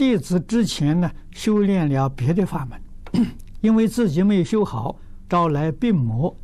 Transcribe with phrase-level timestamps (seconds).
[0.00, 3.26] 弟子之前呢，修炼了别的法门，
[3.60, 4.96] 因为自己没有修好，
[5.28, 6.34] 招来病魔，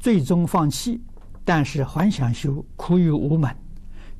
[0.00, 1.00] 最终放弃。
[1.44, 3.56] 但是还想修，苦于无门。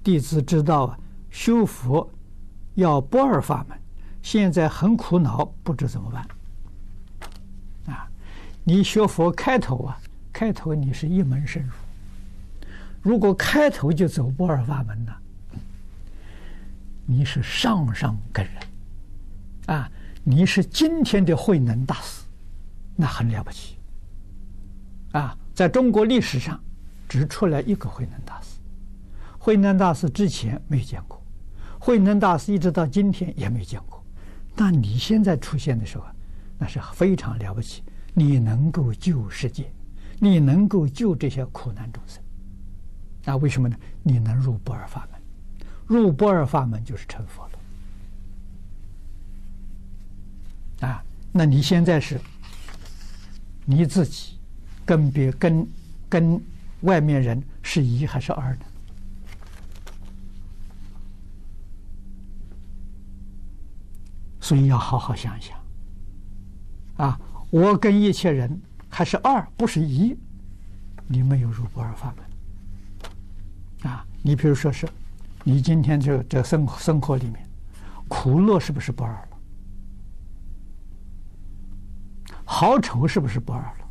[0.04, 0.96] 弟子知道啊
[1.28, 2.08] 修佛
[2.76, 3.76] 要不二法门，
[4.22, 6.24] 现在很苦恼，不知怎么办。
[7.92, 8.08] 啊，
[8.62, 9.98] 你学佛开头啊，
[10.32, 11.72] 开头你是一门深入。
[13.02, 15.12] 如果开头就走不二法门呢，
[17.04, 18.54] 你是上上根人，
[19.66, 19.90] 啊，
[20.22, 22.24] 你是今天的慧能大师，
[22.96, 23.78] 那很了不起。
[25.12, 26.60] 啊，在中国历史上。
[27.06, 28.58] 只出来一个慧能大师，
[29.38, 31.22] 慧能大师之前没见过，
[31.78, 34.02] 慧能大师一直到今天也没见过。
[34.56, 36.04] 那你现在出现的时候，
[36.58, 39.70] 那是非常了不起，你能够救世界，
[40.18, 42.20] 你能够救这些苦难众生。
[43.22, 43.76] 那为什么呢？
[44.02, 45.20] 你能入不二法门，
[45.86, 47.53] 入不二法门就是成佛了。
[50.80, 51.02] 啊，
[51.32, 52.20] 那你现在是
[53.64, 54.38] 你自己
[54.84, 55.66] 跟别跟
[56.08, 56.42] 跟。
[56.80, 58.60] 外面人是一还是二呢？
[64.38, 65.58] 所以要好好想一想。
[66.98, 70.14] 啊，我跟一切人还是二，不是一。
[71.06, 73.90] 你没有入不二法门。
[73.90, 74.86] 啊，你比如说是，
[75.42, 77.48] 你今天这这生生活里面，
[78.08, 79.28] 苦乐是不是不二？
[82.54, 83.90] 好丑是不是不二了？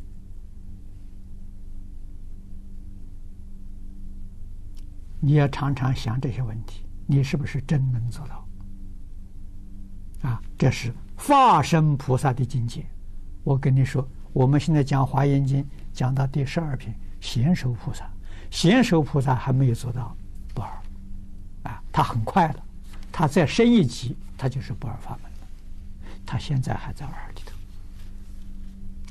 [5.19, 8.47] 你要常常想这些问题，你是不是真能做到？
[10.29, 12.85] 啊，这是化身菩萨的境界。
[13.43, 15.61] 我跟你说，我们现在讲《华严经》，
[15.91, 18.09] 讲到第十二品，贤首菩萨，
[18.49, 20.15] 贤首菩萨还没有做到
[20.53, 20.69] 不二，
[21.63, 22.63] 啊，他很快了，
[23.11, 25.47] 他再升一级，他就是不二法门了。
[26.25, 27.41] 他现在还在二里，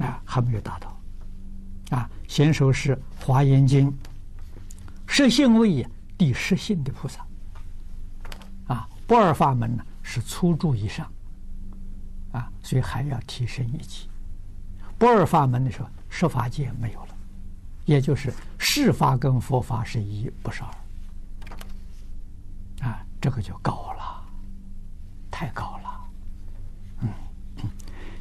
[0.03, 1.01] 啊，还没有达到，
[1.97, 3.91] 啊，贤首是《华严经》
[5.07, 5.89] 实性位也。
[6.19, 7.27] 第十性的菩萨，
[8.69, 11.11] 啊，不二法门呢是初住以上，
[12.31, 14.09] 啊，所以还要提升一级。
[14.97, 17.17] 不二法门的时候，十法界没有了，
[17.87, 20.63] 也就是世法跟佛法是一，不是
[22.81, 24.23] 二，啊，这个就高了，
[25.29, 26.11] 太高了，
[27.01, 27.09] 嗯，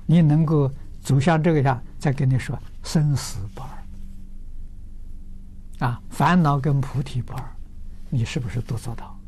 [0.08, 3.62] 你能够走向这个下，再跟你说生死不
[5.80, 7.44] 二，啊，烦恼跟菩提不二。
[8.10, 9.20] 你是不是都做到？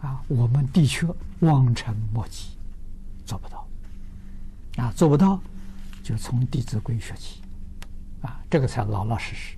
[0.00, 1.06] 啊，我们的确
[1.40, 2.56] 望尘莫及，
[3.24, 3.66] 做不到。
[4.76, 5.40] 啊，做不到，
[6.02, 7.42] 就从《弟子规》学起。
[8.22, 9.56] 啊，这个才老老实实。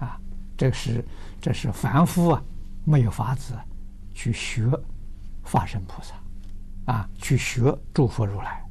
[0.00, 0.20] 啊，
[0.56, 1.04] 这是
[1.40, 2.42] 这是凡夫啊，
[2.84, 3.54] 没有法子
[4.12, 4.68] 去学
[5.44, 8.62] 法身菩萨，啊，去学诸佛如来。